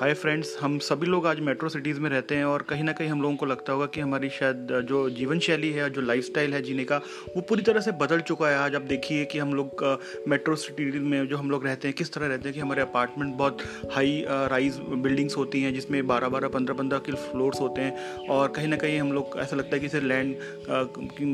Hi 0.00 0.12
friends 0.14 0.48
हम 0.60 0.78
सभी 0.78 1.06
लोग 1.06 1.26
आज 1.26 1.38
मेट्रो 1.40 1.68
सिटीज़ 1.68 2.00
में 2.00 2.08
रहते 2.10 2.36
हैं 2.36 2.44
और 2.44 2.62
कहीं 2.62 2.82
ना 2.84 2.92
कहीं 2.92 3.08
हम 3.08 3.20
लोगों 3.22 3.36
को 3.36 3.46
लगता 3.46 3.72
होगा 3.72 3.84
कि 3.86 4.00
हमारी 4.00 4.28
शायद 4.30 4.68
जो 4.88 4.98
जीवन 5.10 5.38
शैली 5.38 5.70
है 5.72 5.88
जो 5.90 6.00
लाइफस्टाइल 6.00 6.54
है 6.54 6.60
जीने 6.62 6.84
का, 6.84 6.96
वो 7.36 7.40
पूरी 7.40 7.62
तरह 7.62 7.80
से 7.80 7.92
बदल 7.92 8.20
चुका 8.20 8.48
है। 8.48 8.56
आज 8.56 8.74
आप 8.74 8.82
देखिए 8.82 9.24
कि 9.24 9.38
हम 9.38 9.54
लोग 9.54 9.84
मेट्रो 10.28 10.56
सिटी 10.56 10.84
में 10.84 11.26
जो 11.28 11.36
हम 11.36 11.50
लोग 11.50 11.64
रहते 11.66 11.88
हैं, 11.88 11.96
किस 11.96 12.12
तरह 12.12 12.26
रहते 12.26 12.48
हैं 12.48 12.54
कि 12.54 12.60
हमारे 12.60 12.82
अपार्टमेंट 12.82 13.34
बहुत 13.36 13.62
हाई 13.92 14.24
राइज 14.28 14.78
बिल्डिंग्स 14.80 15.36
होती 15.36 15.62
हैं, 15.62 15.72
जिसमें 15.74 16.06
बारह 16.06 16.28
बारह 16.28 16.48
पंद्रह 16.48 16.74
पंद्रह 16.74 16.98
के 16.98 17.12
फ्लोर्स 17.22 17.60
होते 17.60 17.82
हैं 17.82 18.28
और 18.28 18.52
कहीं 18.56 18.68
ना 18.68 18.76
कहीं 18.76 19.00
हम 19.00 19.12
लोग, 19.12 19.38
ऐसा 19.38 19.56
लगता 19.56 19.76
है 19.76 19.80
कि 19.80 19.86
इसे 19.86 20.00
लैंड 20.00 20.36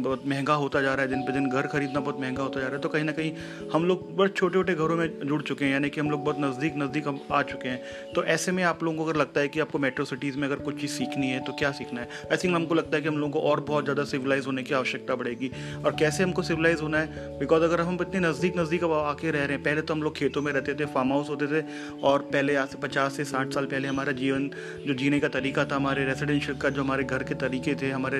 बहुत 0.03 0.27
महँगा 0.27 0.55
होता 0.55 0.83
जा 0.83 0.95
रहा 0.95 1.03
है, 1.03 1.09
दिन 1.09 1.23
पर 1.23 1.33
दिन 1.33 1.51
घर 1.51 1.67
खरीदना 1.67 2.01
बहुत 2.01 2.21
महँगा 2.21 2.43
होता 2.43 2.61
जा 2.61 2.67
रहा 2.67 2.77
है। 2.77 2.83
तो 2.83 2.89
कहीं 2.89 3.05
ना 3.05 3.13
कहीं 3.13 3.33
हम 3.73 3.85
लोग 3.87 4.09
बहुत 4.17 4.37
छोटे 4.37 4.55
छोटे 4.55 4.75
घरों 4.75 4.97
में 4.97 5.09
जुड़ 5.21 5.43
चुके 5.43 5.65
हैं, 5.65 5.73
यानी 5.73 5.91
कि 5.91 6.01
हम 6.01 6.11
लोग 6.11 6.25
बहुत 6.25 6.41
नज़दीक 6.41 6.77
नज़दीक 6.77 7.29
आ 7.33 7.43
चुके 7.45 7.69
हैं। 7.69 8.13
तो 8.15 8.25
ऐसे 8.25 8.51
में 8.53 8.63
आप 8.65 8.83
लोगों 8.85 8.97
को 8.99 9.05
अगर 9.05 9.19
लगता 9.19 9.41
है 9.41 9.49
कि 9.49 9.61
आपको 9.61 9.79
मेट्रो 9.79 10.05
सिटीज़ 10.05 10.39
में 10.39 10.47
अगर 10.49 10.57
कुछ 10.59 10.81
चीज़ 10.81 10.91
सीखनी 10.91 11.29
है 11.29 11.41
तो 11.45 11.53
क्या 11.53 11.71
सीखना 11.73 12.01
है? 12.01 12.09
आई 12.33 12.37
थिंक 12.37 12.55
हमको 12.55 12.75
लगता 12.75 12.97
है 12.97 13.03
कि 13.03 13.09
हम 13.09 13.19
लोगों 13.19 13.33
को 13.33 13.49
और 13.49 13.61
बहुत 13.63 13.85
ज़्यादा 13.85 14.05
सिविलाइज 14.05 14.47
होने 14.47 14.63
की 14.63 14.75
आवश्यकता 14.75 15.15
पड़ेगी। 15.15 15.51
और 15.85 15.97
कैसे 15.99 16.23
हमको 16.23 16.43
सिविलाइज 16.43 16.81
होना 16.83 16.99
है? 16.99 17.39
बिकॉज़ 17.39 17.63
अगर 17.63 17.81
हम 17.81 17.99
इतने 18.01 18.21
नज़दीक 18.21 18.57
नज़दीक 18.59 18.85
अब 18.85 18.93
आके 18.93 19.31
रह 19.31 19.45
रहे 19.45 19.57
हैं, 19.57 19.63
पहले 19.65 19.83
तो 19.83 19.95
हम 19.95 20.03
लोग 20.03 20.17
खेतों 20.17 20.43
में 20.43 20.53
रहते 20.53 20.75
थे 20.75 20.87
फार्म 20.95 21.13
हाउस 21.13 21.29
होते 21.29 21.47
थे, 21.47 21.65
और 22.03 22.23
पहले 22.33 22.57
आज 22.57 22.69
से 22.69 22.79
पचास 22.79 23.17
से 23.17 23.25
साठ 23.25 23.53
साल 23.55 23.67
पहले 23.67 23.89
हमारा 23.89 24.13
जीवन 24.13 24.51
जो 24.87 24.95
जीने 24.95 25.21
का 25.21 25.29
तरीका 25.31 25.65
था, 25.65 25.77
हमारे 25.77 26.05
रेजिडेंशियल 26.05 26.59
का 26.59 26.71
जो 26.71 26.83
हमारे 26.83 27.05
घर 27.05 27.23
के 27.23 27.35
तरीके 27.37 27.75
थे, 27.75 27.91
हमारे 27.91 28.19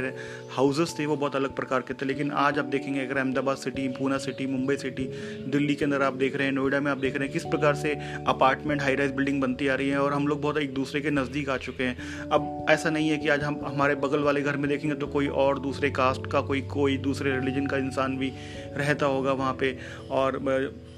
हाउसेस 0.57 0.95
थे, 0.99 1.07
वो 1.07 1.17
बहुत 1.17 1.37
अलग 1.37 1.55
प्रकार 1.57 1.81
के 1.81 1.95
थे। 1.95 2.07
लेकिन 2.07 2.31
आज 2.39 2.59
आप 2.59 2.65
देखेंगे, 2.67 3.01
अगर 3.01 3.19
Ahmedabad 3.19 3.57
city 3.57 3.89
Poona 3.89 4.19
city 4.19 4.47
Mumbai 4.47 4.77
city 4.77 5.05
Delhi 5.49 5.75
के 5.75 5.85
अंदर 5.85 6.03
आप 6.03 6.15
देख 6.15 6.37
रहे 6.37 6.47
हैं, 6.47 6.55
नोएडा 6.55 6.81
में 6.81 6.91
आप 6.93 6.99
देख 6.99 7.17
रहे 7.17 7.25
हैं, 7.25 7.33
किस 7.33 7.45
प्रकार 7.45 7.75
से 7.75 7.95
अपार्टमेंट 8.29 8.83
हाई 8.83 8.95
राइज 8.95 9.13
बिल्डिंग 9.13 9.41
बनती 9.43 9.69
आ 9.69 9.75
रही 9.75 9.89
है, 9.89 9.99
और 9.99 10.13
हम 10.13 10.22
लोग 10.29 10.41
बहुत 10.43 10.59
एक 10.59 10.75
दूसरे 10.75 11.01
के 11.01 11.11
नज़दीक 11.11 11.49
आ 11.49 11.57
चुके 11.59 11.85
हैं। 11.85 12.29
अब 12.29 12.67
ऐसा 12.71 12.91
नहीं 12.91 13.09
है 13.09 13.19
कि 13.19 13.29
आज 13.29 13.43
हम 13.43 13.61
हमारे 13.65 13.95
बगल 13.97 14.23
वाले 14.23 14.43
घर 14.43 14.57
में 14.57 14.69
देखेंगे 14.71 14.97
तो 14.97 15.07
कोई 15.07 15.27
और 15.27 15.59
दूसरे 15.59 15.91
कास्ट 15.91 16.27
का, 16.27 16.41
कोई 16.41 16.61
कोई 16.71 16.97
दूसरे 16.99 17.37
रिलीजन 17.37 17.67
का 17.67 17.77
इंसान 17.77 18.17
भी 18.19 18.33
रहता 18.77 19.07
होगा 19.07 19.33
वहाँ 19.33 19.57
पे। 19.61 19.77
और 20.11 20.39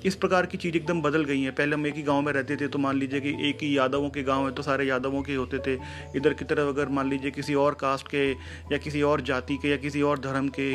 इस 0.05 0.15
प्रकार 0.15 0.47
की 0.47 0.59
चीज़ 0.59 0.77
एकदम 0.77 1.01
बदल 1.03 1.23
गई 1.25 1.41
हैं। 1.43 1.55
पहले 1.55 1.75
हम 1.75 1.87
एक 1.87 1.95
ही 1.97 2.03
गाँव 2.03 2.21
में 2.23 2.33
रहते 2.33 2.57
थे 2.57 2.67
तो 2.69 2.79
मान 2.79 2.99
लीजिए 2.99 3.21
कि 3.21 3.31
एक 3.49 3.63
ही 3.63 3.77
यादवों 3.77 4.09
के 4.11 4.23
गाँव 4.23 4.47
है 4.47 4.53
तो 4.55 4.63
सारे 4.63 4.85
यादवों 4.87 5.23
के 5.23 5.35
होते 5.35 5.59
थे। 5.59 5.75
इधर 6.17 6.35
की 6.35 6.45
तरफ़ 6.45 6.69
अगर 6.69 6.89
मान 6.89 7.09
लीजिए 7.11 7.31
किसी 7.31 7.55
और 7.57 7.75
कास्ट 7.75 8.09
के 8.09 8.25
या 8.73 8.79
किसी 8.79 9.03
और 9.03 9.21
जाति 9.23 9.57
के 9.63 9.69
या 9.69 9.77
किसी 9.77 10.03
और 10.03 10.19
धर्म 10.21 10.49
के 10.59 10.69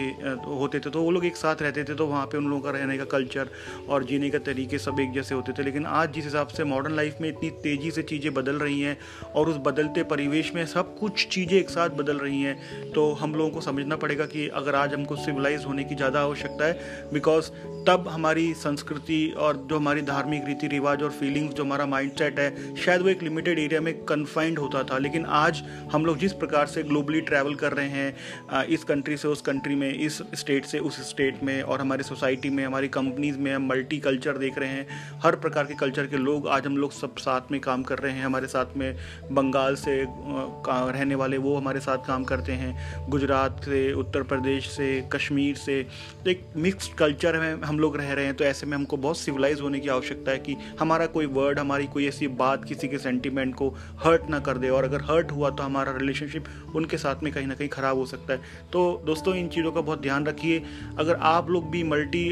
होते 0.49 0.79
थे 0.79 0.89
तो 0.89 1.01
वो 1.01 1.11
लोग 1.11 1.25
एक 1.25 1.35
साथ 1.35 1.61
रहते 1.61 1.83
थे 1.83 1.95
तो 1.95 2.07
वहाँ 2.07 2.25
पर 2.25 2.37
उन 2.37 2.47
लोगों 2.49 2.61
का 2.61 2.71
रहने 2.71 2.97
का 2.97 3.05
कल्चर 3.11 3.49
और 3.89 4.03
जीने 4.03 4.29
का 4.29 4.39
तरीके 4.47 4.79
सब 4.79 4.99
एक 4.99 5.11
जैसे 5.13 5.35
होते 5.35 5.53
थे। 5.53 5.63
लेकिन 5.63 5.85
आज 5.85 6.13
जिस 6.13 6.25
हिसाब 6.25 6.47
से 6.47 6.63
मॉडर्न 6.63 6.95
लाइफ 6.95 7.21
में 7.21 7.29
इतनी 7.29 7.49
तेज़ी 7.63 7.91
से 7.91 8.03
चीज़ें 8.03 8.33
बदल 8.33 8.59
रही 8.59 8.81
हैं 8.81 8.97
और 9.35 9.49
उस 9.49 9.57
बदलते 9.65 10.03
परिवेश 10.09 10.51
में 10.55 10.65
सब 10.67 10.97
कुछ 10.99 11.27
चीज़ें 11.27 11.57
एक 11.59 11.69
साथ 11.69 11.89
बदल 11.97 12.17
रही 12.19 12.41
हैं 12.41 12.91
तो 12.93 13.11
हम 13.13 13.35
लोगों 13.35 13.49
को 13.51 13.61
समझना 13.61 13.95
पड़ेगा 13.97 14.25
कि 14.25 14.47
अगर 14.55 14.75
आज 14.75 14.93
हमको 14.93 15.15
सिविलाइज 15.17 15.65
होने 15.65 15.83
की 15.83 15.95
ज़्यादा 15.95 16.21
आवश्यकता 16.21 16.65
है 16.65 17.09
बिकॉज़ 17.13 17.51
तब 17.87 18.07
हमारी 18.07 18.53
संस्कृति 18.55 19.18
और 19.29 19.57
जो 19.69 19.77
हमारी 19.77 20.01
धार्मिक 20.01 20.45
रीति 20.47 20.67
रिवाज 20.67 21.03
और 21.03 21.11
फीलिंग्स 21.11 21.53
जो 21.55 21.63
हमारा 21.63 21.85
माइंड 21.85 22.11
सेट 22.11 22.39
है, 22.39 22.75
शायद 22.75 23.01
वो 23.01 23.09
एक 23.09 23.23
लिमिटेड 23.23 23.59
एरिया 23.59 23.81
में 23.81 23.93
कन्फाइंड 24.05 24.59
होता 24.59 24.83
था। 24.83 24.97
लेकिन 24.97 25.25
आज 25.25 25.61
हम 25.93 26.05
लोग 26.05 26.17
जिस 26.17 26.33
प्रकार 26.35 26.67
से 26.67 26.83
ग्लोबली 26.83 27.21
ट्रैवल 27.21 27.55
कर 27.55 27.73
रहे 27.73 27.89
हैं 27.89 28.65
इस 28.67 28.83
कंट्री 28.83 29.17
से 29.17 29.27
उस 29.27 29.41
कंट्री 29.41 29.75
में, 29.75 29.93
इस 29.95 30.21
स्टेट 30.35 30.65
से 30.65 30.79
उस 30.79 30.97
स्टेट 31.09 31.43
में 31.43 31.61
और 31.61 31.81
हमारी 31.81 32.03
सोसाइटी 32.03 32.49
में, 32.49 32.65
हमारी 32.65 32.87
कंपनीज़ 32.89 33.37
में 33.39 33.53
हम 33.53 33.67
मल्टी 33.67 33.97
कल्चर 33.99 34.37
देख 34.37 34.57
रहे 34.57 34.69
हैं, 34.69 35.19
हर 35.23 35.35
प्रकार 35.37 35.65
के 35.65 35.73
कल्चर 35.75 36.05
के 36.05 36.17
लोग 36.17 36.47
आज 36.47 36.65
हम 36.65 36.77
लोग 36.77 36.91
सब 36.91 37.17
साथ 37.17 37.51
में 37.51 37.59
काम 37.61 37.83
कर 37.83 37.99
रहे 37.99 38.13
हैं। 38.13 38.25
हमारे 38.25 38.47
साथ 38.47 38.77
में 38.77 38.95
बंगाल 39.31 39.75
से 39.75 40.03
रहने 40.07 41.15
वाले 41.15 41.37
वो 41.37 41.55
हमारे 41.55 41.79
साथ 41.79 42.05
काम 42.07 42.23
करते 42.23 42.51
हैं, 42.53 43.09
गुजरात 43.09 43.61
से, 43.65 43.91
उत्तर 43.93 44.23
प्रदेश 44.23 44.69
से, 44.69 44.89
कश्मीर 45.13 45.55
से। 45.55 45.81
तो 46.23 46.29
एक 46.29 46.41
मिक्सड 46.57 46.97
कल्चर 46.97 47.37
में 47.39 47.61
हम 47.61 47.79
लोग 47.79 47.97
रह 47.97 48.13
रहे 48.13 48.25
हैं 48.25 48.35
तो 48.35 48.43
ऐसे 48.43 48.65
में 48.65 48.75
हमको 48.77 48.97
बहुत 48.97 49.08
सिविलाइज 49.15 49.61
होने 49.61 49.79
की 49.79 49.89
आवश्यकता 49.89 50.31
है 50.31 50.39
कि 50.39 50.55
हमारा 50.79 51.05
कोई 51.05 51.25
वर्ड 51.25 51.59
हमारी 51.59 51.87
कोई 51.87 52.07
ऐसी 52.07 52.27
बात 52.39 52.65
किसी 52.65 52.87
के 52.87 52.97
सेंटिमेंट 52.97 53.53
को 53.55 53.69
हर्ट 54.03 54.29
ना 54.29 54.39
कर 54.39 54.57
दे 54.57 54.69
और 54.69 54.83
अगर 54.83 55.01
हर्ट 55.01 55.31
हुआ 55.31 55.49
तो 55.49 55.63
हमारा 55.63 55.91
रिलेशनशिप 55.91 56.45
उनके 56.75 56.97
साथ 56.97 57.23
में 57.23 57.31
कहीं 57.33 57.47
ना 57.47 57.55
कहीं 57.55 57.69
ख़राब 57.69 57.97
हो 57.97 58.05
सकता 58.05 58.33
है। 58.33 58.67
तो 58.73 59.01
दोस्तों 59.05 59.35
इन 59.35 59.47
चीज़ों 59.47 59.71
का 59.71 59.81
बहुत 59.81 60.01
ध्यान 60.01 60.25
रखिए। 60.25 60.61
अगर 60.99 61.15
आप 61.15 61.49
लोग 61.49 61.69
भी 61.71 61.83
मल्टी 61.83 62.25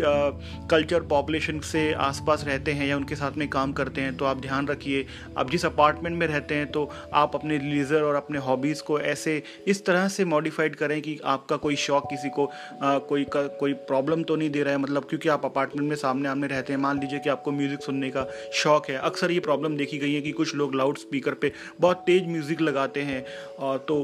कल्चर 0.71 1.01
पॉपुलेशन 1.07 1.59
से 1.61 1.91
आसपास 1.93 2.43
रहते 2.47 2.71
हैं 2.71 2.87
या 2.87 2.97
उनके 2.97 3.15
साथ 3.15 3.37
में 3.37 3.47
काम 3.49 3.73
करते 3.73 4.01
हैं 4.01 4.15
तो 4.17 4.25
आप 4.25 4.41
ध्यान 4.41 4.67
रखिए। 4.67 5.05
आप 5.37 5.51
जिस 5.51 5.65
अपार्टमेंट 5.65 6.17
में 6.17 6.27
रहते 6.27 6.55
हैं 6.55 6.71
तो 6.71 6.89
आप 7.13 7.35
अपने 7.35 7.57
लीजर 7.59 8.01
और 8.01 8.15
अपने 8.15 8.39
हॉबीज़ 8.39 8.83
को 8.83 8.99
ऐसे 8.99 9.41
इस 9.67 9.85
तरह 9.85 10.07
से 10.07 10.25
मॉडिफाइड 10.27 10.75
करें 10.75 11.01
कि 11.01 11.19
आपका 11.25 11.57
कोई 11.57 11.75
शौक 11.77 12.09
किसी 12.09 12.29
को 12.29 12.45
आ, 12.45 12.97
कोई 12.99 13.23
का 13.25 13.41
कोई 13.59 13.73
प्रॉब्लम 13.89 14.23
तो 14.23 14.35
नहीं 14.35 14.49
दे 14.49 14.63
रहा 14.63 14.73
है। 14.73 14.79
मतलब 14.79 15.05
क्योंकि 15.05 15.29
आप 15.29 15.45
अपार्टमेंट 15.45 15.89
में 15.89 15.95
सामने 15.95 16.29
आमने 16.29 16.47
रहते 16.47 16.66
हैं। 16.73 16.79
मान 16.79 16.99
लीजिए 16.99 17.19
कि 17.19 17.29
आपको 17.29 17.51
म्यूज़िक 17.51 17.81
सुनने 17.81 18.09
का 18.09 18.25
शौक 18.53 18.89
है। 18.89 18.97
अक्सर 18.99 19.31
ये 19.31 19.39
प्रॉब्लम 19.41 19.77
देखी 19.77 19.97
गई 19.97 20.13
है 20.13 20.21
कि 20.21 20.31
कुछ 20.33 20.55
लोग 20.55 20.75
लाउड 20.75 20.97
स्पीकर 20.97 21.33
पे 21.33 21.51
बहुत 21.79 22.03
तेज़ 22.05 22.27
म्यूज़िक 22.27 22.61
लगाते 22.61 23.01
हैं। 23.01 23.23
और 23.59 23.77
तो 23.87 23.95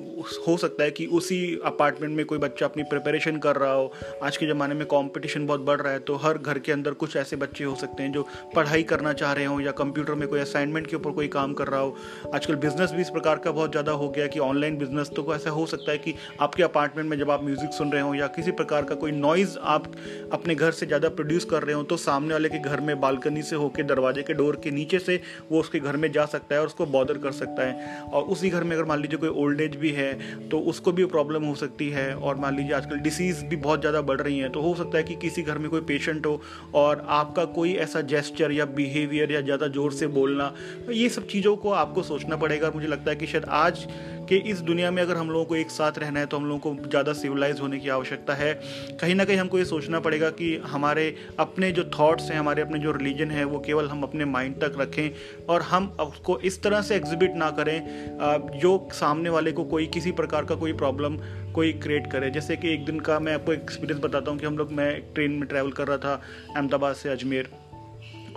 हो 0.47 0.56
सकता 0.57 0.84
है 0.84 0.91
कि 0.91 1.06
उसी 1.13 1.40
अपार्टमेंट 1.66 2.16
में 2.18 2.25
कोई 2.25 2.38
बच्चा 2.40 2.66
अपनी 2.66 2.84
प्रिपरेशन 2.85 3.38
कर 3.40 3.56
रहा 3.56 3.73
हो। 3.73 3.91
आज 4.23 4.38
के 4.38 4.47
ज़माने 4.47 4.75
में 4.75 4.85
कॉम्पिटिशन 4.88 5.46
बहुत 5.47 5.62
बढ़ 5.62 5.81
रहा 5.81 5.94
है 5.94 6.00
तो 6.02 6.16
हर 6.18 6.38
घर 6.38 6.59
के 6.59 6.72
अंदर 6.72 6.94
कुछ 6.96 7.16
ऐसे 7.18 7.35
बच्चे 7.38 7.63
हो 7.63 7.75
सकते 7.75 8.03
हैं 8.03 8.12
जो 8.12 8.28
पढ़ाई 8.56 8.84
करना 8.85 9.13
चाह 9.13 9.34
रहे 9.34 9.46
हो 9.46 9.59
या 9.62 9.72
कंप्यूटर 9.73 10.13
में 10.13 10.28
कोई 10.28 10.40
असाइनमेंट 10.40 10.88
के 10.88 10.96
ऊपर 10.96 11.12
कोई 11.12 11.28
काम 11.29 11.53
कर 11.53 11.68
रहा 11.68 11.79
हो। 11.79 11.96
आजकल 12.35 12.56
बिज़नेस 12.57 12.91
भी 12.91 13.02
इस 13.02 13.09
प्रकार 13.09 13.38
का 13.38 13.52
बहुत 13.52 13.72
ज़्यादा 13.72 13.91
हो 13.94 14.09
गया 14.09 14.28
कि 14.28 14.40
ऑनलाइन 14.41 14.78
बिज़नेस 14.78 15.09
तो 15.16 15.34
ऐसा 15.35 15.50
हो 15.50 15.66
सकता 15.66 15.91
है 15.91 15.97
कि 15.97 16.13
आपके 16.41 16.63
अपार्टमेंट 16.63 17.09
में 17.09 17.18
जब 17.19 17.31
आप 17.31 17.44
म्यूज़िक 17.44 17.73
सुन 17.73 17.91
रहे 17.91 18.02
हो 18.02 18.13
या 18.16 18.28
किसी 18.29 18.52
प्रकार 18.53 18.84
का 18.84 18.96
कोई 18.96 19.12
नॉइज़ 19.13 19.57
आप 19.73 19.91
अपने 20.34 20.56
घर 20.56 20.72
से 20.72 20.85
ज़्यादा 20.85 21.09
प्रोड्यूस 21.12 21.46
कर 21.46 21.63
रहे 21.63 21.75
हो 21.75 21.84
तो 21.84 21.97
सामने 22.00 22.34
वाले 22.34 22.42
के 22.49 22.59
घर 22.59 22.79
में 22.79 22.99
बालकनी 23.01 23.41
से 23.41 23.55
होकर 23.55 23.83
दरवाजे 23.85 24.21
के 24.23 24.33
डोर 24.33 24.55
के 24.63 24.71
नीचे 24.71 24.99
से 24.99 25.21
वो 25.51 25.59
उसके 25.59 25.79
घर 25.79 25.97
में 25.97 26.11
जा 26.11 26.25
सकता 26.25 26.55
है 26.55 26.61
और 26.61 26.67
उसको 26.67 26.85
बॉदर 26.87 27.17
कर 27.17 27.31
सकता 27.31 27.67
है। 27.67 28.01
और 28.03 28.23
उसी 28.23 28.49
घर 28.49 28.63
में 28.63 28.75
अगर 28.75 28.85
मान 28.85 29.01
लीजिए 29.01 29.17
कोई 29.19 29.29
ओल्ड 29.43 29.61
एज 29.61 29.75
भी 29.75 29.91
है 29.91 30.11
तो 30.49 30.59
उसको 30.69 30.91
भी 30.91 31.05
प्रॉब्लम 31.07 31.43
हो 31.43 31.55
सकती 31.55 31.89
है 31.89 32.13
और 32.15 32.35
मान 32.35 32.55
लीजिए 32.55 32.73
आजकल 32.73 32.99
डिसीज़ 32.99 33.43
भी 33.45 33.55
बहुत 33.57 33.79
ज़्यादा 33.79 34.01
बढ़ 34.01 34.21
रही 34.21 34.39
हैं 34.39 34.51
तो 34.51 34.61
हो 34.61 34.73
सकता 34.75 34.97
है 34.97 35.03
कि 35.03 35.15
किसी 35.15 35.41
घर 35.41 35.57
में 35.57 35.69
कोई 35.69 35.81
पेशेंट 35.83 36.25
हो 36.25 36.41
और 36.75 37.05
आपका 37.09 37.45
कोई 37.53 37.73
ऐसा 37.77 38.01
जेस्चर 38.03 38.51
या 38.51 38.65
बिहेवियर 38.73 39.31
या 39.31 39.41
ज़्यादा 39.41 39.67
ज़ोर 39.67 39.93
से 39.93 40.07
बोलना, 40.09 40.53
ये 40.89 41.09
सब 41.09 41.27
चीज़ों 41.27 41.55
को 41.55 41.71
आपको 41.73 42.03
सोचना 42.03 42.35
पड़ेगा 42.35 42.71
मुझे 42.75 42.87
लगता 42.87 43.11
है 43.11 43.15
कि 43.15 43.27
शायद 43.27 43.45
आज 43.45 43.87
कि 44.33 44.49
इस 44.51 44.61
दुनिया 44.61 44.89
में 44.91 45.01
अगर 45.01 45.17
हम 45.17 45.29
लोगों 45.29 45.45
को 45.45 45.55
एक 45.55 45.71
साथ 45.71 45.97
रहना 45.99 46.19
है 46.19 46.25
तो 46.25 46.38
हम 46.38 46.45
लोगों 46.45 46.73
को 46.73 46.89
ज़्यादा 46.89 47.13
सिविलाइज 47.13 47.59
होने 47.59 47.79
की 47.79 47.89
आवश्यकता 47.89 48.33
है। 48.33 48.53
कहीं 49.01 49.16
ना 49.16 49.25
कहीं 49.25 49.38
हमको 49.38 49.57
ये 49.57 49.66
सोचना 49.66 49.99
पड़ेगा 49.99 50.29
कि 50.31 50.55
हमारे 50.66 51.03
अपने 51.39 51.71
जो 51.71 51.83
थाट्स 51.89 52.31
हैं, 52.31 52.39
हमारे 52.39 52.61
अपने 52.61 52.79
जो 52.79 52.91
रिलीजन 52.91 53.31
है, 53.31 53.43
वो 53.43 53.59
केवल 53.59 53.89
हम 53.89 54.03
अपने 54.03 54.25
माइंड 54.25 54.55
तक 54.61 54.79
रखें 54.79 55.45
और 55.45 55.61
हम 55.63 55.88
उसको 56.01 56.39
इस 56.41 56.61
तरह 56.63 56.81
से 56.81 56.95
एग्जिबिट 56.95 57.35
ना 57.35 57.51
करें 57.51 58.59
जो 58.59 58.77
सामने 58.93 59.29
वाले 59.29 59.51
को 59.51 59.63
कोई 59.66 59.88
किसी 59.88 60.11
प्रकार 60.13 60.45
का 60.45 60.55
कोई 60.55 60.73
प्रॉब्लम 60.73 61.17
कोई 61.53 61.72
क्रिएट 61.73 62.11
करे। 62.11 62.29
जैसे 62.31 62.55
कि 62.55 62.73
एक 62.73 62.85
दिन 62.85 62.99
का 62.99 63.19
मैं 63.19 63.33
आपको 63.33 63.53
एक्सपीरियंस 63.53 64.01
बताता 64.03 64.31
हूँ 64.31 64.39
कि 64.39 64.45
हम 64.45 64.57
लोग, 64.57 64.72
मैं 64.72 65.01
ट्रेन 65.13 65.31
में 65.31 65.47
ट्रैवल 65.49 65.72
कर 65.72 65.88
रहा 65.88 65.97
था 65.97 66.22
अहमदाबाद 66.55 66.95
से 66.95 67.09
अजमेर 67.09 67.49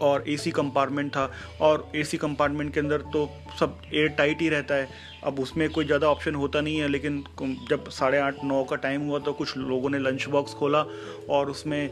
और 0.02 0.24
एसी 0.28 0.50
कंपार्टमेंट 0.50 1.10
था 1.10 1.30
और 1.60 1.90
एसी 1.96 2.16
कंपार्टमेंट 2.16 2.72
के 2.74 2.80
अंदर 2.80 3.00
तो 3.12 3.28
सब 3.60 3.78
एयर 3.94 4.08
टाइट 4.08 4.40
ही 4.40 4.48
रहता 4.48 4.74
है। 4.74 5.14
अब 5.26 5.40
उसमें 5.40 5.68
कोई 5.70 5.84
ज़्यादा 5.84 6.08
ऑप्शन 6.08 6.34
होता 6.34 6.60
नहीं 6.60 6.78
है, 6.78 6.88
लेकिन 6.88 7.24
जब 7.70 7.88
साढ़े 7.90 8.18
आठ, 8.18 8.44
नौ 8.44 8.62
का 8.64 8.76
टाइम 8.78 9.06
हुआ 9.08 9.18
तो 9.18 9.32
कुछ 9.34 9.56
लोगों 9.58 9.90
ने 9.90 9.98
लंच 10.00 10.26
बॉक्स 10.28 10.54
खोला 10.54 10.84
और 11.30 11.50
उसमें 11.50 11.90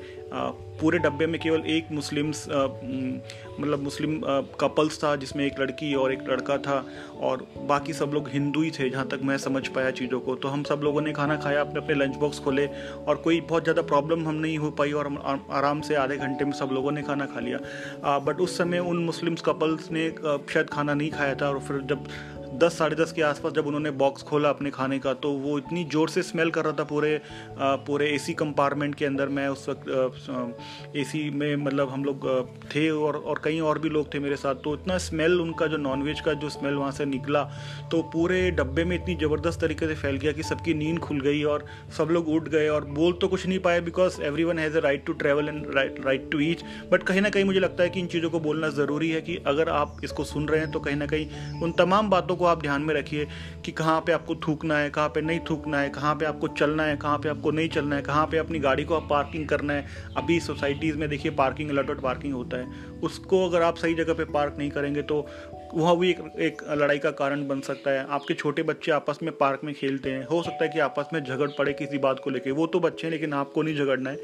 पूरे 0.80 0.98
डब्बे 0.98 1.26
में 1.26 1.40
केवल 1.40 1.66
एक 1.70 1.88
मुस्लिम्स 1.92 2.46
मतलब 2.48 3.82
मुस्लिम 3.82 4.20
कपल्स 4.60 5.02
था 5.02 5.14
जिसमें 5.16 5.44
एक 5.46 5.60
लड़की 5.60 5.92
और 5.94 6.12
एक 6.12 6.22
लड़का 6.28 6.56
था 6.58 6.84
और 7.20 7.46
बाकी 7.68 7.92
सब 7.92 8.10
लोग 8.14 8.28
हिंदू 8.28 8.62
ही 8.62 8.70
थे 8.70 8.88
जहाँ 8.90 9.06
तक 9.08 9.20
मैं 9.24 9.36
समझ 9.38 9.66
पाया 9.68 9.90
चीज़ों 9.92 10.20
को। 10.20 10.34
तो 10.34 10.48
हम 10.48 10.62
सब 10.62 10.80
लोगों 10.84 11.00
ने 11.00 11.12
खाना 11.12 11.36
खाया, 11.36 11.60
अपने 11.60 11.80
अपने 11.80 11.94
लंच 11.94 12.16
बॉक्स 12.16 12.38
खोले 12.38 12.66
और 13.08 13.16
कोई 13.24 13.40
बहुत 13.42 13.62
ज़्यादा 13.62 13.82
प्रॉब्लम 13.84 14.26
हम 14.28 14.34
नहीं 14.36 14.58
हो 14.58 14.70
पाई 14.72 14.92
और 14.92 15.12
आराम 15.52 15.80
से 15.80 15.94
आधे 15.96 16.16
घंटे 16.18 16.44
में 16.44 16.52
सब 16.52 16.70
लोगों 16.72 16.92
ने 16.92 17.02
खाना 17.02 17.26
खा 17.26 17.40
लिया। 17.40 18.18
बट 18.20 18.40
उस 18.40 18.58
समय 18.58 18.78
उन 18.80 19.04
मुस्लिम्स 19.04 19.42
कपल्स 19.42 19.90
ने 19.90 20.08
शायद 20.10 20.70
खाना 20.70 20.94
नहीं 20.94 21.10
खाया 21.10 21.34
था 21.34 21.48
और 21.48 21.60
फिर 21.60 21.80
जब 21.84 22.08
दस, 22.54 22.76
साढ़े 22.78 22.96
दस 22.96 23.12
के 23.12 23.22
आसपास 23.22 23.52
जब 23.52 23.66
उन्होंने 23.66 23.90
बॉक्स 23.92 24.22
खोला 24.22 24.48
अपने 24.48 24.70
खाने 24.70 24.98
का 24.98 25.12
तो 25.16 25.30
वो 25.38 25.56
इतनी 25.58 25.84
ज़ोर 25.84 26.08
से 26.08 26.22
स्मेल 26.22 26.50
कर 26.50 26.64
रहा 26.64 26.72
था 26.78 26.84
पूरे 26.84 27.20
पूरे 27.58 28.08
एसी 28.08 28.34
कंपार्टमेंट 28.34 28.94
के 28.94 29.04
अंदर 29.04 29.28
मैं 29.30 29.46
उस 29.48 29.68
वक्त 29.68 30.96
एसी 30.96 31.28
में 31.32 31.54
मतलब 31.56 31.88
हम 31.90 32.04
लोग 32.04 32.26
थे 32.74 32.88
और 32.90 33.16
और 33.16 33.40
कई 33.44 33.58
और 33.62 33.78
भी 33.78 33.88
लोग 33.88 34.12
थे 34.14 34.18
मेरे 34.18 34.36
साथ 34.36 34.62
तो 34.64 34.74
इतना 34.74 34.98
स्मेल 35.00 35.40
उनका 35.40 35.66
जो 35.66 35.76
नॉनवेज 35.78 36.20
का 36.20 36.32
जो 36.34 36.48
स्मेल 36.48 36.74
वहाँ 36.74 36.90
से 36.92 37.04
निकला 37.06 37.42
तो 37.90 38.02
पूरे 38.12 38.50
डब्बे 38.52 38.84
में 38.84 38.96
इतनी 38.96 39.14
ज़बरदस्त 39.16 39.60
तरीके 39.60 39.86
से 39.86 39.94
फैल 39.94 40.16
गया 40.16 40.32
कि 40.32 40.42
सबकी 40.42 40.74
नींद 40.74 40.98
खुल 40.98 41.20
गई 41.20 41.42
और 41.46 41.66
सब 41.98 42.10
लोग 42.10 42.28
उठ 42.28 42.48
गए 42.48 42.68
और 42.68 42.84
बोल 42.92 43.12
तो 43.20 43.28
कुछ 43.28 43.46
नहीं 43.46 43.58
पाए 43.58 43.80
because 43.82 44.20
everyone 44.44 44.58
has 44.58 44.76
a 44.76 44.80
right 44.80 45.04
to 45.06 45.12
travel 45.14 45.48
and 45.48 45.66
right 46.06 46.30
to 46.32 46.40
each 46.42 46.64
but 46.92 47.02
कहीं 47.02 47.20
ना 47.20 47.30
कहीं 47.30 47.44
मुझे 47.44 47.60
लगता 47.60 47.82
है 47.82 47.90
कि 47.90 48.00
इन 48.00 48.06
चीज़ों 48.06 48.30
को 48.30 48.40
बोलना 48.40 48.68
ज़रूरी 48.74 49.10
है 49.10 49.20
कि 49.22 49.36
अगर 49.46 49.68
आप 49.72 50.00
इसको 50.04 50.24
सुन 50.26 50.48
रहे 50.48 50.60
हैं 50.60 50.70
तो 50.70 50.80
कहीं 50.80 50.96
ना 50.96 51.06
कहीं 51.06 51.60
उन 51.62 51.72
तमाम 51.78 52.10
बातों 52.10 52.36
को 52.36 52.43
आप 52.46 52.62
ध्यान 52.62 52.82
में 52.82 52.94
रखिए 52.94 53.26
कि 53.64 53.72
कहाँ 53.72 54.00
पे 54.00 54.12
आपको 54.12 54.34
थूकना 54.46 54.78
है 54.78 54.90
कहाँ 54.90 55.08
पे 55.08 55.20
नहीं 55.20 55.40
थूकना 55.50 55.80
है 55.80 55.88
कहाँ 55.88 56.14
पे 56.14 56.26
आपको 56.26 56.48
चलना 56.48 56.82
है 56.82 56.96
कहाँ 56.96 57.18
पे 57.18 57.28
आपको 57.28 57.50
नहीं 57.50 57.68
चलना 57.68 57.96
है 57.96 58.02
कहाँ 58.02 58.26
पे 58.26 58.38
अपनी 58.38 58.58
गाड़ी 58.58 58.84
को 58.84 58.94
आप 58.94 59.08
पार्किंग 59.10 59.48
करना 59.48 59.72
है। 59.72 59.86
अभी 60.16 60.38
सोसाइटीज़ 60.40 60.96
में 60.96 61.08
देखिए 61.08 61.32
पार्किंग 61.32 61.70
अलर्ट 61.70 62.00
पार्किंग 62.00 62.34
होता 62.34 62.56
है। 62.56 63.00
उसको 63.02 63.48
अगर 63.48 63.62
आप 63.62 63.76
सही 63.76 63.94
जगह 63.94 64.14
पे 64.14 64.24
पार्क 64.24 64.56
नहीं 64.58 64.70
करेंगे 64.70 65.02
तो 65.02 65.26
वहाँ 65.74 65.96
भी 65.98 66.10
एक, 66.10 66.18
एक 66.38 66.62
लड़ाई 66.72 66.98
का 66.98 67.10
कारण 67.10 67.46
बन 67.48 67.60
सकता 67.60 67.90
है। 67.90 68.06
आपके 68.08 68.34
छोटे 68.34 68.62
बच्चे 68.62 68.92
आपस 68.92 69.18
में 69.22 69.36
पार्क 69.36 69.60
में 69.64 69.74
खेलते 69.74 70.10
हैं। 70.10 70.26
हो 70.26 70.42
सकता 70.42 70.64
है 70.64 70.70
कि 70.70 70.78
आपस 70.78 71.08
में 71.12 71.22
झगड़ 71.22 71.48
पड़े 71.48 71.72
किसी 71.72 71.98
बात 71.98 72.20
को 72.24 72.30
लेके। 72.30 72.50
वो 72.50 72.66
तो 72.66 72.80
बच्चे 72.80 73.06
हैं 73.06 73.12
लेकिन 73.12 73.32
आपको 73.32 73.62
नहीं 73.62 73.76
झगड़ना 73.76 74.10
है। 74.10 74.16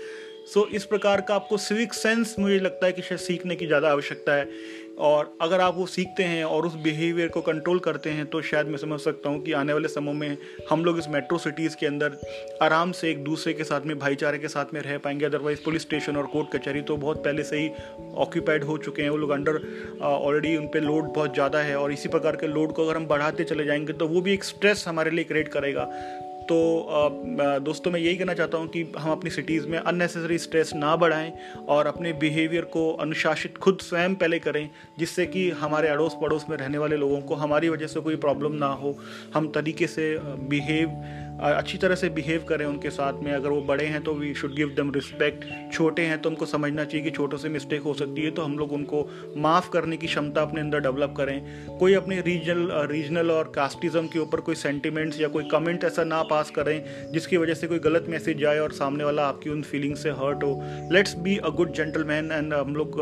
सो 0.46 0.60
so, 0.60 0.66
इस 0.66 0.84
प्रकार 0.84 1.20
का 1.20 1.34
आपको 1.34 1.56
सिविक 1.56 1.94
सेंस 1.94 2.34
मुझे 2.38 2.58
लगता 2.58 2.86
है 2.86 2.92
कि 2.92 3.02
शायद 3.02 3.20
सीखने 3.20 3.56
की 3.56 3.66
ज़्यादा 3.66 3.90
आवश्यकता 3.90 4.32
है। 4.32 4.44
और 5.00 5.32
अगर 5.42 5.60
आप 5.60 5.74
वो 5.76 5.86
सीखते 5.86 6.22
हैं 6.22 6.44
और 6.44 6.66
उस 6.66 6.74
बिहेवियर 6.76 7.28
को 7.28 7.40
कंट्रोल 7.40 7.78
करते 7.78 8.10
हैं 8.10 8.26
तो 8.26 8.40
शायद 8.42 8.66
मैं 8.66 8.78
समझ 8.78 8.98
सकता 9.00 9.28
हूँ 9.28 9.42
कि 9.42 9.52
आने 9.52 9.72
वाले 9.72 9.88
समय 9.88 10.12
में 10.12 10.36
हम 10.70 10.84
लोग 10.84 10.98
इस 10.98 11.08
मेट्रो 11.08 11.38
सिटीज़ 11.38 11.76
के 11.76 11.86
अंदर 11.86 12.16
आराम 12.62 12.92
से 12.92 13.10
एक 13.10 13.22
दूसरे 13.24 13.52
के 13.52 13.64
साथ 13.64 13.80
में, 13.80 13.98
भाईचारे 13.98 14.38
के 14.38 14.48
साथ 14.48 14.74
में 14.74 14.80
रह 14.80 14.98
पाएँगे। 14.98 15.26
अदरवाइज़ 15.26 15.64
पुलिस 15.64 15.82
स्टेशन 15.82 16.16
और 16.16 16.26
कोर्ट 16.26 16.56
कचहरी 16.56 16.82
तो 16.82 16.96
बहुत 16.96 17.24
पहले 17.24 17.42
से 17.42 17.60
ही 17.60 17.70
ऑक्यूपाइड 18.16 18.64
हो 18.64 18.78
चुके 18.78 19.02
हैं। 19.02 19.10
वो 19.10 19.16
लोग 19.16 19.30
अंडर 19.30 19.60
ऑलरेडी 20.02 20.56
उन 20.56 20.66
पर 20.66 20.80
लोड 20.80 21.12
बहुत 21.14 21.34
ज़्यादा 21.34 21.58
है 21.58 21.78
और 21.78 21.92
इसी 21.92 22.08
प्रकार 22.08 22.36
के 22.36 22.46
लोड 22.46 22.72
को 22.72 22.84
अगर 22.84 22.96
हम 22.96 23.06
बढ़ाते 23.06 23.44
चले 23.44 23.64
जाएँगे 23.64 23.92
तो 23.92 24.08
वो 24.08 24.20
भी 24.20 24.34
एक 24.34 24.44
स्ट्रेस 24.44 24.84
हमारे 24.88 25.10
लिए 25.10 25.24
क्रिएट 25.24 25.48
करेगा। 25.48 25.88
तो 26.50 27.58
दोस्तों 27.60 27.90
मैं 27.90 28.00
यही 28.00 28.16
कहना 28.16 28.34
चाहता 28.34 28.58
हूँ 28.58 28.68
कि 28.68 28.82
हम 28.98 29.10
अपनी 29.12 29.30
सिटीज़ 29.30 29.66
में 29.68 29.78
अननेसेसरी 29.78 30.38
स्ट्रेस 30.38 30.72
ना 30.74 30.94
बढ़ाएँ 30.96 31.32
और 31.68 31.86
अपने 31.86 32.12
बिहेवियर 32.12 32.64
को 32.64 32.90
अनुशासित 32.92 33.58
खुद 33.58 33.78
स्वयं 33.80 34.14
पहले 34.14 34.38
करें, 34.38 34.68
जिससे 34.98 35.26
कि 35.26 35.48
हमारे 35.50 35.88
अड़ोस 35.88 36.16
पड़ोस 36.22 36.46
में 36.50 36.56
रहने 36.56 36.78
वाले 36.78 36.96
लोगों 36.96 37.20
को 37.20 37.34
हमारी 37.34 37.68
वजह 37.68 37.86
से 37.86 38.00
कोई 38.00 38.16
प्रॉब्लम 38.16 38.52
ना 38.54 38.72
हो। 38.74 38.94
हम 39.34 39.48
तरीके 39.48 39.86
से 39.86 40.16
बिहेव 40.48 40.88
अच्छी 41.40 41.78
तरह 41.78 41.94
से 41.94 42.08
बिहेव 42.10 42.44
करें 42.48 42.64
उनके 42.66 42.90
साथ 42.90 43.22
में। 43.22 43.32
अगर 43.32 43.48
वो 43.48 43.60
बड़े 43.62 43.84
हैं 43.86 44.02
तो 44.02 44.14
we 44.14 44.32
should 44.34 44.54
give 44.54 44.74
them 44.76 44.90
respect 44.92 45.44
छोटे 45.72 46.02
हैं 46.02 46.20
तो 46.22 46.28
उनको 46.30 46.46
समझना 46.46 46.84
चाहिए 46.84 47.04
कि 47.04 47.10
छोटों 47.10 47.38
से 47.38 47.48
मिस्टेक 47.48 47.82
हो 47.82 47.94
सकती 47.94 48.22
है 48.22 48.30
तो 48.30 48.42
हम 48.42 48.58
लोग 48.58 48.72
उनको 48.72 49.06
माफ़ 49.36 49.70
करने 49.70 49.96
की 49.96 50.06
क्षमता 50.06 50.42
अपने 50.42 50.60
अंदर 50.60 50.80
डेवलप 50.80 51.14
करें। 51.16 51.78
कोई 51.78 51.94
अपने 51.94 52.20
रीजनल 52.20 52.68
रीजनल 52.90 53.30
और 53.30 53.52
कास्टिज्म 53.54 54.06
के 54.06 54.18
ऊपर 54.18 54.40
कोई 54.40 54.54
सेंटिमेंट्स 54.54 55.20
या 55.20 55.28
कोई 55.28 55.44
कमेंट 55.44 55.84
ऐसा 55.84 56.04
ना 56.04 56.22
पास 56.22 56.50
करें, 56.50 56.84
जिसकी 57.12 57.36
वजह 57.36 57.54
से 57.54 57.66
कोई 57.66 57.78
गलत 57.78 58.06
मैसेज 58.08 58.38
जाए 58.38 58.58
और 58.58 58.72
सामने 58.72 59.04
वाला 59.04 59.26
आपकी 59.28 59.50
उन 59.50 59.62
फीलिंग 59.62 59.96
से 59.96 60.10
हर्ट 60.12 60.44
हो। 60.44 60.52
Let's 60.92 61.14
be 61.18 61.36
a 61.36 61.48
good 61.50 61.72
gentleman 61.72 62.30
and 62.32 62.54
हम 62.54 62.74
लोग 62.74 63.00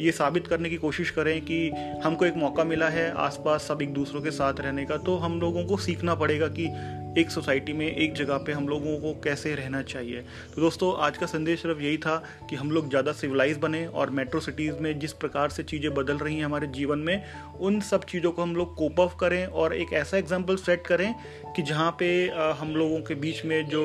ये 0.00 0.12
साबित 0.12 0.46
करने 0.46 0.70
की 0.70 0.76
कोशिश 0.76 1.10
करें 1.10 1.40
कि 1.40 1.68
हमको 2.04 2.24
एक 2.24 2.36
मौका 2.36 2.64
मिला 2.64 2.88
है 2.88 3.10
आसपास 3.18 3.62
सब 3.62 3.82
एक 3.82 3.92
दूसरों 3.94 4.22
के 4.22 4.30
साथ 4.30 4.60
रहने 4.60 4.84
का 4.84 4.96
तो 4.98 5.16
हम 5.16 5.40
लोगों 5.40 5.64
को 5.64 5.76
सीखना 5.76 6.14
पड़ेगा 6.14 6.48
कि 6.50 6.66
एक 7.16 7.30
सोसाइटी 7.30 7.72
में, 7.72 7.86
एक 7.86 8.12
जगह 8.14 8.36
पे 8.36 8.52
हम 8.52 8.68
लोगों 8.68 8.96
को 9.00 9.12
कैसे 9.20 9.54
रहना 9.54 9.80
चाहिए। 9.82 10.20
तो 10.54 10.60
दोस्तों, 10.60 10.92
आज 10.96 11.16
का 11.18 11.26
संदेश 11.26 11.62
सिर्फ़ 11.62 11.80
यही 11.80 11.96
था 11.98 12.16
कि 12.50 12.56
हम 12.56 12.70
लोग 12.70 12.88
ज़्यादा 12.88 13.12
सिविलाइज 13.12 13.56
बने 13.58 13.84
और 13.86 14.10
मेट्रो 14.10 14.40
सिटीज़ 14.40 14.74
में 14.82 14.98
जिस 14.98 15.12
प्रकार 15.14 15.48
से 15.50 15.62
चीज़ें 15.62 15.92
बदल 15.94 16.18
रही 16.18 16.36
हैं 16.36 16.44
हमारे 16.44 16.66
जीवन 16.68 16.98
में, 16.98 17.22
उन 17.60 17.80
सब 17.80 18.04
चीज़ों 18.04 18.32
को 18.32 18.42
हम 18.42 18.54
लोग 18.56 18.74
कोप 18.76 19.00
अप 19.00 19.16
करें 19.20 19.46
और 19.46 19.74
एक 19.74 19.92
ऐसा 19.92 20.16
एग्ज़ाम्पल 20.16 20.56
सेट 20.58 20.86
करें 20.86 21.14
कि 21.56 21.62
जहाँ 21.62 21.90
पे 21.98 22.08
हम 22.58 22.74
लोगों 22.76 23.00
के 23.00 23.14
बीच 23.16 23.44
में 23.44 23.68
जो 23.68 23.82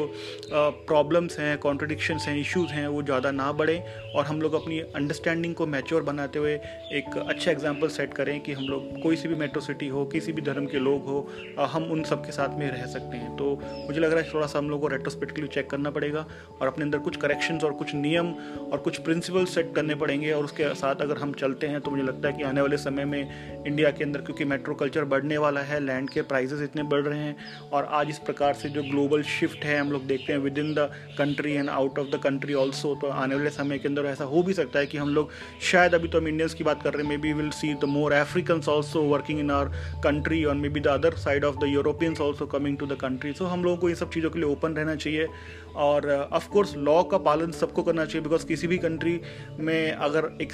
प्रॉब्लम्स 0.52 1.40
हैं 1.40 1.58
कॉन्ट्रडिक्शंस 1.60 2.26
हैं 2.28 2.38
इश्यूज़ 2.38 2.72
हैं, 2.72 2.88
वो 2.88 3.04
ज़्यादा 3.04 3.32
ना 3.32 3.52
बढ़ें 3.54 4.12
और 4.14 4.26
हम 4.26 4.42
लोग 4.42 4.54
अपनी 4.54 4.80
अंडरस्टैंडिंग 4.82 5.56
को 5.56 5.68
मैच्योर 5.68 6.04
बनाते 6.04 6.40
हुए 6.40 6.54
एक 6.94 7.18
अच्छा 7.20 7.52
एग्ज़ाम्पल 7.52 7.88
सेट 7.90 8.14
करें 8.14 8.40
कि 8.42 8.54
हम 8.54 8.64
लोग 8.66 9.02
कोई 9.04 9.16
सी 9.16 9.28
भी 9.28 9.36
मेट्रो 9.36 9.62
सिटी 9.62 9.88
हो, 9.88 10.06
किसी 10.06 10.32
भी 10.32 10.42
धर्म 10.42 10.66
के 10.66 10.80
लोग 10.80 11.06
हो 11.06 11.68
हम 11.74 11.92
उन 11.92 12.04
सब 12.04 12.26
के 12.26 12.32
साथ 12.32 12.60
में 12.60 12.70
रह 12.70 12.86
सकते 12.88 13.18
हैं। 13.18 13.23
तो 13.38 13.50
मुझे 13.88 14.00
लग 14.00 14.12
रहा 14.12 14.24
है 14.24 14.34
थोड़ा 14.34 14.48
सा 14.48 14.60
हम 14.60 14.70
लोग 14.70 14.82
को 14.82 14.88
रेट्रोस्पेक्टिवली 14.88 15.50
चेक 15.54 15.70
करना 15.70 15.90
पड़ेगा 15.90 16.26
और 16.62 16.68
अपने 16.68 16.86
अंदर 16.86 16.98
कुछ 17.00 17.18
करेक्शन 17.18 17.60
और 17.64 17.74
कुछ 17.74 17.94
नियम 17.96 18.34
और 18.72 18.78
कुछ 18.80 18.98
प्रिंसिपल 18.98 19.46
सेट 19.46 19.74
करने 19.76 19.96
पड़ेंगे 19.96 20.32
और 20.32 20.44
उसके 20.44 20.74
साथ 20.76 21.02
अगर 21.02 21.18
हम 21.18 21.34
चलते 21.34 21.68
हैं 21.68 21.82
तो 21.82 21.92
मुझे 21.92 22.04
लगता 22.04 22.28
है 22.28 22.34
कि 22.34 22.44
आने 22.44 22.62
वाले 22.62 22.78
समय 22.78 23.06
में 23.06 23.64
इंडिया 23.68 23.92
के 23.92 24.04
अंदर 24.04 24.22
क्योंकि 24.22 24.46
मेट्रो 24.46 24.76
कल्चर 24.76 25.04
बढ़ने 25.06 25.38
वाला 25.38 25.62
है 25.62 25.80
लैंड 25.80 26.10
के 26.10 26.22
प्राइजेस 26.24 26.62
इतने 26.62 26.84
बढ़ 26.84 27.02
रहे 27.02 27.20
हैं 27.20 27.36
और 27.72 27.86
आज 27.92 28.10
इस 28.10 28.20
प्रकार 28.20 28.54
से 28.54 28.70
जो 28.70 28.84
ग्लोबल 28.84 29.24
शिफ्ट 29.30 29.64
है 29.66 29.80
हम 29.80 29.92
लोग 29.92 30.06
देखते 30.08 30.34
हैं 30.34 30.40
within 30.58 30.74
the 30.74 30.90
country 31.18 31.54
and 31.54 31.70
out 31.70 32.00
of 32.00 32.08
the 32.08 32.20
country 32.24 32.54
also 32.56 32.94
तो 33.02 33.08
आने 33.18 33.36
वाले 33.36 33.50
समय 33.52 33.80
के 33.80 33.88
अंदर 33.88 34.06
ऐसा 34.06 34.24
हो 34.26 34.44
भी 34.44 34.54
सकता 34.54 34.80
है 34.80 34.88
कि 34.88 34.98
हम 34.98 35.10
लोग 35.10 35.32
शायद 35.72 35.96
अभी 35.96 36.08
तो 36.08 36.18
हम 36.18 36.28
इंडियंस 36.28 36.54
की 36.54 36.64
बात 36.64 36.84
कर 36.84 36.94
रहे 36.94 37.04
हैं 37.04 37.10
maybe 37.18 37.34
will 37.34 37.50
see 37.52 37.74
the 37.74 37.86
more 37.90 38.14
Africans 38.14 38.70
also 38.70 39.02
working 39.06 39.40
in 39.40 39.52
our 39.52 39.72
country 40.04 40.44
और 40.44 40.56
maybe 40.70 40.80
the 40.80 40.88
other 40.90 41.16
side 41.18 41.46
of 41.46 41.58
the 41.58 41.70
Europeans 41.70 42.22
also 42.22 42.46
coming 42.48 42.78
to 42.78 42.86
the 42.86 42.98
country 43.04 43.34
so 43.34 43.46
हम 43.46 43.64
लोगों 43.64 43.78
को 43.78 43.90
ये 43.90 43.96
सब 43.96 44.10
चीज़ों 44.10 44.30
के 44.30 44.40
लिए 44.40 44.50
ओपन 44.50 44.74
रहना 44.74 44.96
चाहिए 44.96 45.28
और 45.76 46.10
ऑफ़ 46.34 46.50
कोर्स 46.50 46.76
लॉ 46.78 47.02
का 47.04 47.18
पालन 47.24 47.52
सबको 47.54 47.84
करना 47.84 48.06
चाहिए 48.06 48.24
बिकॉज़ 48.24 48.46
किसी 48.48 48.68
भी 48.68 48.78
कंट्री 48.78 49.20
में 49.60 49.92
अगर 49.92 50.32
एक 50.42 50.52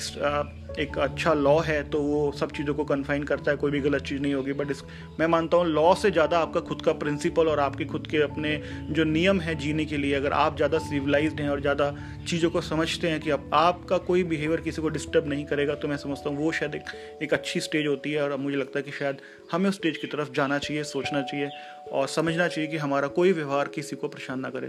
एक 0.80 0.98
अच्छा 0.98 1.34
लॉ 1.34 1.58
है 1.60 1.82
तो 1.90 2.02
वो 2.02 2.32
सब 2.32 2.52
चीज़ों 2.52 2.74
को 2.74 2.84
कन्फाइन 2.84 3.24
करता 3.24 3.52
है 3.52 3.58
कोई 3.58 3.72
भी 3.72 3.80
गलत 3.80 4.02
चीज़ 4.02 4.22
नहीं 4.22 4.34
होगी। 4.34 4.54
बट 4.54 4.72
इस 4.72 4.84
मैं 5.20 5.28
मानता 5.28 5.58
हूँ 5.58 5.66
लॉ 5.66 5.94
से 5.96 6.12
ज़्यादा 6.12 6.40
आपका 6.40 6.60
खुद 6.60 6.82
का 6.82 6.94
प्रिंसिपल 6.94 7.48
और 7.48 7.60
आपके 7.60 7.86
खुद 7.86 8.08
के 8.08 8.18
अपने 8.18 8.56
जो 8.90 9.04
नियम 9.04 9.40
है 9.42 9.56
जीने 9.56 9.86
के 9.86 9.98
लिए 9.98 10.14
अगर 10.14 10.34
आप 10.34 10.56
ज़्यादा 10.56 10.78
सिविलाइज 10.80 11.42
हैं 11.42 11.50
और 11.50 11.62
ज़्यादा 11.62 11.94
चीज़ों 12.28 12.50
को 12.50 12.62
समझते 12.62 13.10
हैं 13.10 13.20
कि 13.20 13.30
अब 13.30 13.50
आपका 13.54 13.98
कोई 14.10 14.24
बिहेवियर 14.24 14.62
किसी 14.62 14.82
को 14.82 14.90
डिस्टर्ब 14.90 15.28
नहीं 15.28 15.46
करेगा 15.46 15.76
तो 15.76 15.88
मैं 15.88 15.98
समझता 15.98 16.30
हूँ 16.30 16.38
वो 16.38 16.52
शायद 16.52 16.76
एक, 16.76 16.84
एक 17.24 17.34
अच्छी 17.34 17.60
स्टेज 17.60 17.88
होती 17.88 18.12
है 18.12 18.24
और 18.24 18.38
मुझे 18.38 18.58
लगता 18.58 18.80
है 18.80 18.84
कि 18.84 18.92
शायद 18.92 19.18
हमें 19.52 19.70
उस 19.70 19.76
स्टेज 19.76 19.98
की 19.98 20.08
तरफ़ 20.08 20.32
जाना 20.34 20.58
चाहिए 20.58 20.84
सोचना 20.86 21.22
चाहिए 21.22 21.50
और 21.92 22.08
समझना 22.08 22.48
चाहिए 22.48 22.70
कि 22.70 22.78
हमारा 22.78 23.08
कोई 23.10 23.32
व्यवहार 23.34 23.68
किसी 23.68 23.96
को 23.96 24.08
परेशान 24.08 24.40
ना 24.40 24.50
करे। 24.50 24.68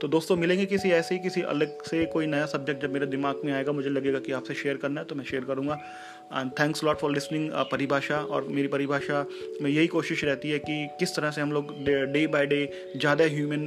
तो 0.00 0.08
दोस्तों, 0.08 0.36
मिलेंगे 0.36 0.66
किसी 0.66 0.90
ऐसे 0.90 1.14
ही 1.14 1.20
किसी 1.20 1.42
अलग 1.44 1.82
से 1.84 2.04
कोई 2.06 2.26
नया 2.26 2.46
सब्जेक्ट 2.46 2.82
जब 2.82 2.92
मेरे 2.92 3.06
दिमाग 3.06 3.40
में 3.44 3.52
आएगा, 3.52 3.72
मुझे 3.72 3.90
लगेगा 3.90 4.18
कि 4.18 4.32
आपसे 4.32 4.54
शेयर 4.54 4.76
करना 4.76 5.00
है 5.00 5.06
तो 5.06 5.14
मैं 5.14 5.24
शेयर 5.24 5.44
करूँगा। 5.44 5.74
And 6.32 6.50
thanks 6.60 6.84
lot 6.84 6.98
for 6.98 7.12
listening 7.12 7.50
Paribhasha 7.72 8.18
और 8.20 8.46
मेरी 8.48 8.68
परिभाषा 8.68 9.24
में 9.62 9.70
यही 9.70 9.86
कोशिश 9.88 10.24
रहती 10.24 10.50
है 10.50 10.58
कि 10.60 10.86
किस 11.00 11.16
तरह 11.16 11.30
से 11.30 11.40
हम 11.40 11.52
लोग 11.52 11.74
डे 11.84 12.26
बाय 12.26 12.46
डे 12.46 12.64
ज़्यादा 12.96 13.24
ह्यूमन 13.26 13.66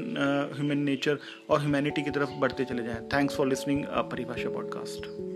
ह्यूमन 0.55 0.83
नेचर 0.85 1.17
और 1.49 1.59
ह्यूमैनिटी 1.59 2.03
की 2.03 2.11
तरफ़ 2.11 2.39
बढ़ते 2.41 2.65
चले 2.65 2.83
जाएँ। 2.83 3.07
Thanks 3.13 3.35
for 3.35 3.47
listening 3.47 3.85
Paribhasha 4.11 4.49
podcast 4.49 5.32